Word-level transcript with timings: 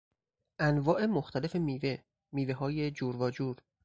انواع 0.61 1.05
مختلف 1.05 1.55
میوه، 1.55 1.97
میوههای 2.31 2.91
جور 2.91 3.15
واجور 3.15 3.57